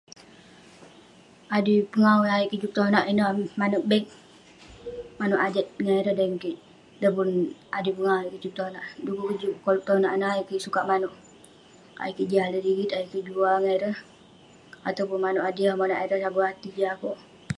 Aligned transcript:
"Adui 1.55 1.87
pengawu 1.91 2.23
yah 2.27 2.37
ayuk 2.37 2.49
kik 2.51 2.61
juk 2.61 2.71
petonak 2.73 3.05
ineh, 3.11 3.27
manouk 3.59 3.87
""bag"",manouk 3.91 5.43
ajat 5.47 5.67
ngan 5.83 5.97
ireh 6.01 6.15
dan 6.19 6.31
kik, 6.43 6.57
dan 7.01 7.11
pun 7.17 7.29
adui 7.77 7.87
juk 7.89 7.97
pongah 7.97 8.17
ayuk 8.19 8.31
kik 8.33 8.43
juk 8.43 8.53
petonak 8.55 8.85
.Du'kuk 9.05 9.27
kik 9.31 9.39
juk 9.43 9.53
koluk 9.63 9.83
petonak 9.83 10.13
ineh, 10.15 10.29
ayuk 10.31 10.47
kik 10.49 10.63
sukat 10.65 10.83
manouk 10.91 11.15
,akouk 12.01 12.15
kik 12.17 12.27
juk 12.29 12.43
alek 12.45 12.63
rigit, 12.65 12.89
ayuk 12.91 13.11
kik 13.13 13.25
jual 13.29 13.55
ngan 13.59 13.75
ireh, 13.77 13.97
ataupun 14.89 15.19
manouk 15.23 15.45
hadiah 15.47 15.75
monak 15.79 16.01
ireh 16.03 16.19
saguhati 16.23 16.67
jin 16.75 16.91
akouk" 16.95 17.17